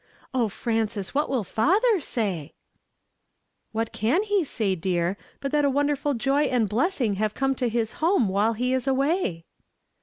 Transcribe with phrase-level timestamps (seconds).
[0.33, 1.13] O Frances!
[1.13, 2.55] what will father say?""
[3.71, 7.69] What can he say, dear, but that a wonderful joy and blessing have come to
[7.69, 9.45] his home while he was away?"